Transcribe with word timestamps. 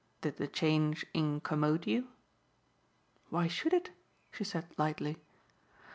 Did 0.21 0.37
the 0.37 0.47
change 0.47 1.05
incommode 1.13 1.85
you?" 1.85 2.07
"Why 3.29 3.45
should 3.47 3.71
it?" 3.71 3.91
she 4.31 4.43
said 4.43 4.65
lightly. 4.75 5.17